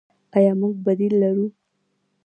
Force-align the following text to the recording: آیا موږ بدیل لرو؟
آیا 0.37 0.53
موږ 0.61 0.73
بدیل 0.85 1.13
لرو؟ 1.21 1.45